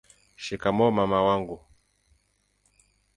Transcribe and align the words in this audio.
shikamoo 0.43 0.91
mama 0.91 1.19
wangu 1.27 1.57